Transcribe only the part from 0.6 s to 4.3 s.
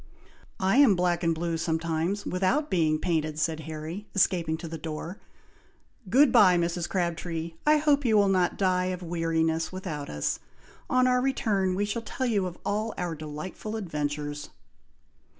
am black and blue sometimes, without being painted," said Harry,